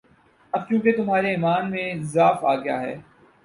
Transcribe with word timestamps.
اب 0.53 0.61
چونکہ 0.69 0.95
تمہارے 0.97 1.29
ایمان 1.29 1.69
میں 1.71 1.87
ضعف 2.13 2.45
آ 2.45 2.55
گیا 2.55 2.81
ہے، 2.81 2.95